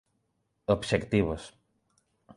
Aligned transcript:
Obxectivos 0.75 1.43